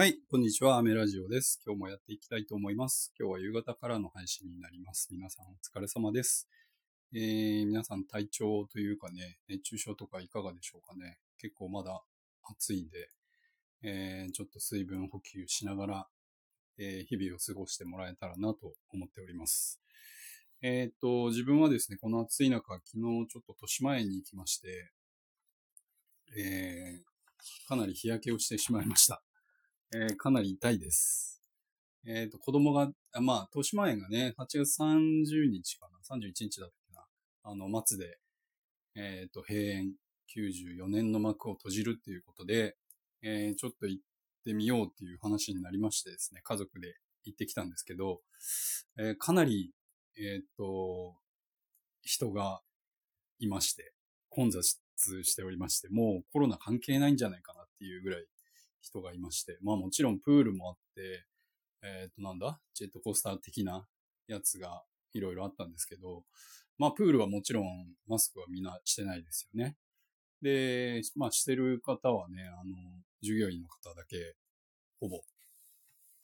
[0.00, 0.78] はい、こんにちは。
[0.78, 1.60] アメラジオです。
[1.66, 3.12] 今日もやっていきたいと思います。
[3.20, 5.08] 今日は夕方からの配信になります。
[5.12, 6.48] 皆さんお疲れ様です。
[7.12, 11.18] えー、皆さん体調というかね、熱中症とかいかがでしょうかね。
[11.38, 12.00] 結構まだ
[12.44, 13.10] 暑いんで、
[13.82, 16.06] えー、ちょっと水分補給しながら、
[16.78, 19.82] えー、日々を過ごしてもらえたらなと思っております。
[20.62, 24.92] えっ、と、自分はですね、この暑い中、昨日ちょっと豊島園に行きまして、
[26.38, 29.22] えー、かなり日焼けをしてしまいました。
[29.92, 31.42] えーかなり痛いです。
[32.06, 37.06] えっ、と、子供が、あまあ、豊島園がね、8月30日かな、31日だったか
[37.44, 38.18] な、あの、末で、
[38.94, 39.94] えっ、と、閉園
[40.34, 42.76] 94年の幕を閉じるっていうことで、
[43.22, 44.02] えーちょっと行っ
[44.44, 48.20] てみようっていう話になりましてですね、家族で行ってきたんですけど、
[48.96, 49.72] えーかなり、
[50.16, 51.16] えっ、と、
[52.02, 52.60] 人が
[53.40, 53.92] いまして、
[54.28, 54.78] 混雑
[55.24, 58.24] しておりまして、もうコロナ関係ないんじゃないかなっていうぐらい
[58.80, 61.24] 人がいまして、まあもちろんプールもあって、
[61.82, 63.86] えっ、となんだジェットコースター的な
[64.26, 66.24] やつがいろいろあったんですけど、
[66.78, 67.64] まあプールはもちろん
[68.06, 69.76] マスクはみんなしてないですよね。
[70.42, 72.74] で、まあしてる方はね、あの、
[73.22, 74.34] 従業員の方だけ、
[74.98, 75.20] ほぼ、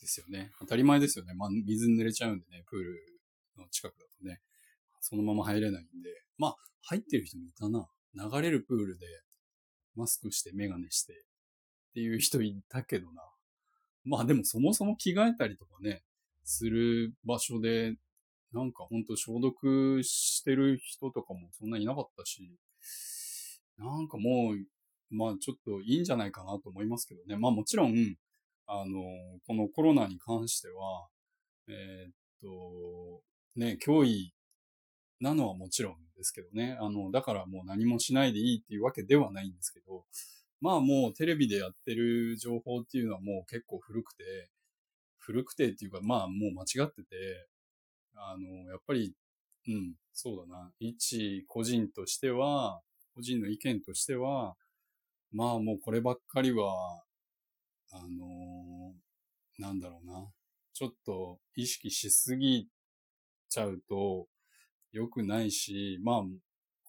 [0.00, 0.50] ですよね。
[0.60, 1.34] 当たり前ですよね。
[1.34, 3.00] まあ水濡れちゃうんでね、プール
[3.58, 4.40] の近くだとね、
[5.00, 7.86] そのまま入れないんで、まあ入ってる人もいたな。
[8.14, 9.06] 流れるプールで
[9.94, 11.24] マスクしてメガネして
[11.96, 13.22] っていう人いたけどな。
[14.04, 16.02] まあでもそもそも着替えたりとかね、
[16.44, 17.94] する場所で、
[18.52, 22.52] なんかほんと消毒してる人とかもそんないなかったし、
[23.78, 24.58] なんかもう、
[25.08, 27.38] まあちょっといいんじゃないかなと思いますけどね。
[27.38, 27.94] まあもちろん、
[28.66, 29.02] あの、
[29.46, 31.08] このコロナに関しては、
[31.66, 33.22] えーっと、
[33.58, 34.34] ね、脅威
[35.20, 36.76] なのはもちろんですけどね。
[36.78, 39.85] あの、だからもう何もしないでいいっていうわけではないんですけど、
[40.60, 44.50] まあもうテレビでやってる情報っていうのはもう結構古くて、
[45.18, 47.48] 古くてっていうかまあもう間違ってて、
[48.14, 49.14] あの、やっぱり、
[49.68, 50.70] うん、そうだな。
[50.80, 52.80] 一個人としては、
[53.14, 54.54] 個人の意見としては、
[55.32, 57.02] まあもうこればっかりは、
[57.92, 58.94] あの
[59.58, 60.26] なんだろうな。
[60.72, 62.68] ちょっと意識しすぎ
[63.48, 64.26] ちゃうと
[64.92, 66.22] 良くないし、まあ、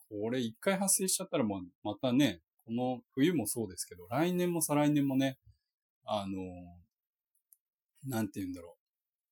[0.09, 5.38] これ一回発生しちゃったらもうまたね、この冬もそうですけど、来年も再来年もね、
[6.06, 6.38] あの
[8.06, 8.78] なんて言うんだろう。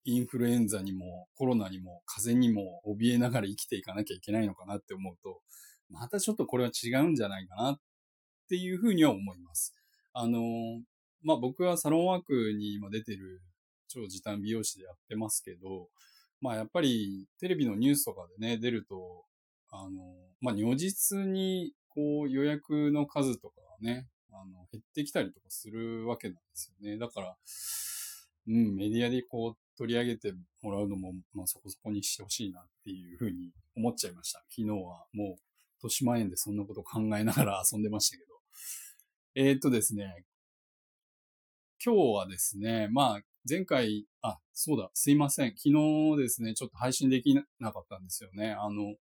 [0.07, 5.41] インフルエンザにもコロナにも風邪にも怯えながら生きていかなきゃいけないのかなって思うと、
[5.89, 7.79] またちょっとこれは違うんじゃないかなっ
[8.47, 9.75] ていうふうには思います。
[10.13, 10.39] あの
[11.23, 13.41] まあ、僕はサロンワークに今出てる
[13.87, 15.89] 超時短美容師でやってますけど、
[16.39, 19.25] まあやっぱりテレビのニュースとかでね、出ると、
[19.71, 26.97] あの、まあ如実にこう予約の数とかね、あの、減ってきたりとかするわけなんですよね。
[26.97, 27.37] だから、
[28.47, 34.39] うん、メディアでこう取り上げてもらうのも、まあそこそこにしてほしいなっていうふうに思っちゃいました。
[34.49, 35.41] 昨日はもう、
[35.83, 38.35] 豊島園でそんなこと考えながら遊んでましたけど。
[39.35, 40.25] えー、っとですね、
[41.83, 45.49] 今日はですね、まあ、前回、あ、そうだ、すいません。
[45.49, 48.53] 昨日ですね、ちょっと配信できなかったんですよね。
[48.53, 48.95] あの、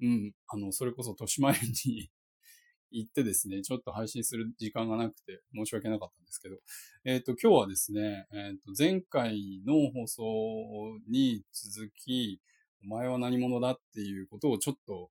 [0.00, 2.10] うん、あの、それこそ豊島園に
[2.90, 6.56] 行ってですね、ちょっと配信する時間がなくて申し訳なかったんですけど、
[7.04, 12.40] えっ、と、今日はですね、えっ、と、前回の放送に続き、
[12.84, 15.10] お前は何者だっていうことをちょっと、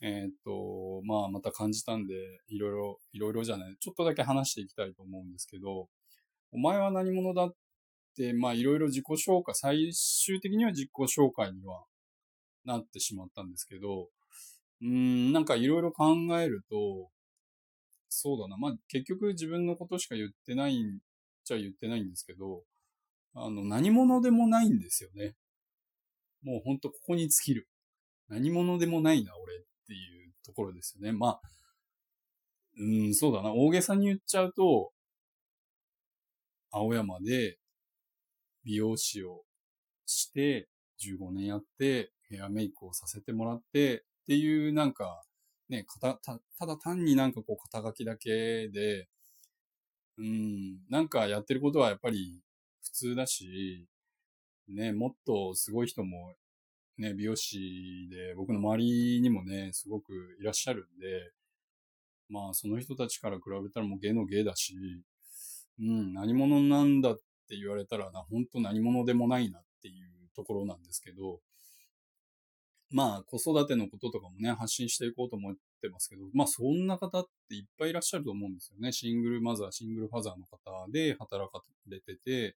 [0.00, 2.14] えっ、と、まあ、また感じたんで、
[2.48, 5.88] いろいろ、いろいろじゃない、ちょっとだけ話していきたいと思うんですけど、
[6.52, 7.54] お前は何者だっ
[8.16, 11.84] て、まあいろいろ自己紹介、最終的には自己紹介には
[12.64, 14.08] なってしまったんですけど、
[14.82, 17.10] うーん、なんかいろいろ考えると、
[18.08, 21.00] そうだな、まあ結局自分のことしか言ってないん
[21.44, 22.62] じゃ言ってないんですけど、
[23.34, 25.34] あの、何者でもないんですよね。
[26.42, 27.68] もうほんとここに尽きる。
[28.28, 31.12] 何者でもないな、俺っていうところですよね。
[31.12, 31.40] まあ、
[32.78, 34.92] うん、そうだな、大げさに言っちゃうと、
[36.70, 37.58] 青山で
[38.64, 39.44] 美容師を
[40.06, 40.68] して、
[40.98, 45.22] 15年やって、ヘアメイクをさせてもらって、っていうなんか、
[45.68, 46.18] ね、た
[46.58, 49.08] ただ単になんかこう肩書きだけで、
[50.18, 52.40] うん、なんかやってることはやっぱり
[52.82, 53.86] 普通だし、
[54.68, 56.34] ね、もっとすごい人も、
[56.98, 61.32] ね、美容師で、僕の周りにもね、すごくいらっしゃるんで、
[62.28, 64.74] まあその人たちから比べたらもう芸の芸だし、
[65.80, 67.16] うん、何者なんだっ
[67.48, 71.40] て言われたらな、本当何者でもないなっていうところなんですけど、
[72.94, 78.92] まあ、子育てのこととかもね、発信していこうと思ってますけど、まあ、そんな方っていっぱいいらっしゃると思うんですよね。
[78.92, 82.54] シングルマザー、シングルファザーの方で働かれてて、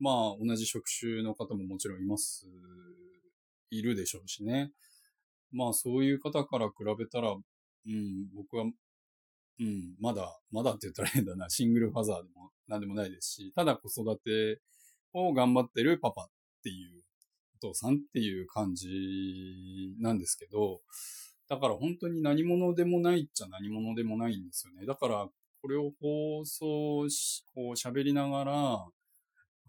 [0.00, 2.46] まあ、同じ職種の方ももちろんいます、
[3.70, 4.72] いるでしょうしね。
[5.52, 14.62] まあ、そういう方から比べたら、うん、僕は、うん、まだ、まだって言ったら変だな、シングルファザーでも何でもないですし、ただ子育て
[15.12, 16.30] を頑張ってるパパっ
[16.62, 17.02] ていう
[17.58, 20.80] 父さんっていう感じなんですけど、
[21.48, 24.86] だから本当に何者でもないっちゃ何者でもないんですよね。
[24.86, 25.28] だから、
[25.60, 28.52] これを放送し、こう喋りながら、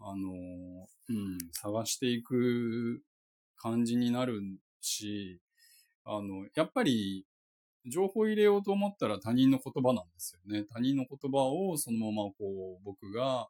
[0.02, 0.32] あの、
[1.08, 3.02] うん、探していく
[3.56, 4.40] 感じになる
[4.80, 5.40] し、
[6.04, 7.26] あの、やっぱり、
[7.86, 10.64] 情報入れようと思ったら他人の言葉なんですよね。
[10.64, 13.48] 他人の言葉をそのままこう、僕が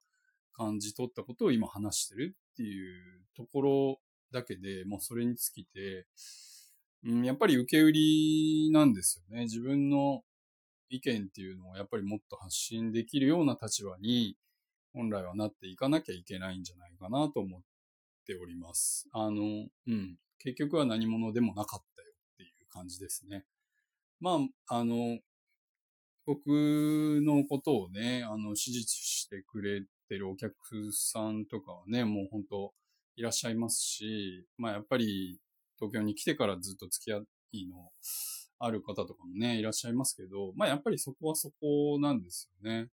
[0.53, 4.01] 感じ取ったことを今話してるっていうところ
[4.33, 6.07] だけで、もうそれに尽きて、
[7.05, 9.45] うん、やっぱり受け売りなんですよね。
[9.45, 10.23] 自分の
[10.91, 14.37] 意見っていうのをやっぱりもっと発信できるような立場に
[14.93, 17.61] 本来はなっていかなきゃいけないんじゃないかなと思っ
[18.27, 19.09] ております。
[19.13, 20.17] あの、うん。
[20.39, 23.45] 結局は何者でもなかったよっていう感じですね。
[24.21, 25.19] まあ、あの、
[26.27, 26.49] 僕
[27.23, 30.55] のことをね、あの、支持してくれてるお客
[30.93, 32.73] さんとかはね、もう本当
[33.21, 35.39] いらっしゃいますし、まあやっぱり
[35.79, 37.21] 東京に来てからずっと付き合
[37.53, 37.91] いの
[38.59, 42.89] ある方とかもね、いらっしゃいますけど、まあやっぱりそこはそこなんですよね。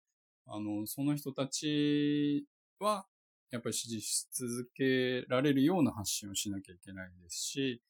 [0.48, 2.46] あの、その人たち
[2.80, 3.06] は、
[3.52, 7.82] やっぱり支持し続けられるような発信をしなきゃいけないですし、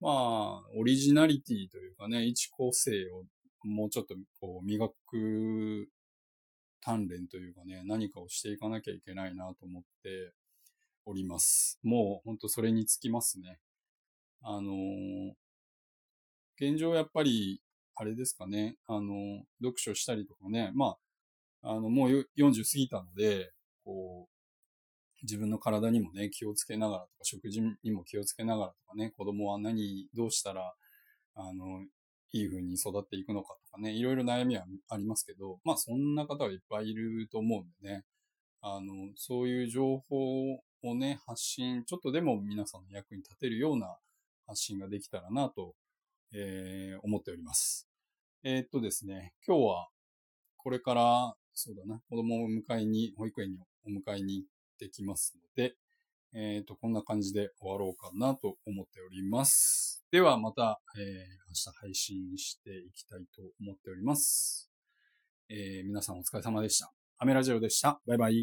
[0.00, 3.24] まあ、オリジナリティというかね、一構成を
[3.64, 5.88] もうちょっとこう磨く
[6.86, 10.32] 鍛錬というかね、何かをしていかなきゃいけないなと思って
[11.04, 11.78] おります。
[11.82, 13.58] もうほんとそれにつきますね。
[14.42, 15.32] あのー、
[16.58, 17.62] 現状やっぱり、
[17.94, 20.96] あれですかね、あのー、読書したりとかね、ま
[21.62, 23.52] あ、あの、もう40過ぎたので、
[23.84, 24.32] こう、
[25.22, 30.74] 自分の体にもね、気をつけながらとか、食事にも気をつけながらとかね、子供は何、どうしたら、
[31.34, 31.84] あの、
[32.32, 38.04] いい風に育っていくのかとかね、いろいろ悩みはありますけど、まあそんな方はいっぱいいると思うんでね、
[38.62, 43.96] あの、そういう情報をね、発信、ちょっとでも皆さんの役に立てるような
[44.46, 45.74] 発信ができたらなと、
[46.34, 47.88] えー、思っております。
[48.42, 49.88] えー、っとですね、今日は
[50.56, 54.48] これから、そうだな、子供を迎えに、保育園にお迎えに行っ
[54.78, 55.74] てきますので、
[56.34, 60.04] えっ、と、こんな感じで終わろうかなと思っております。
[60.10, 64.70] ではまた、えー、明日配信していきたいと思っております。
[65.48, 66.92] えー、皆さんお疲れ様でした。
[67.18, 68.00] アメラジオでした。
[68.06, 68.34] バイバイ。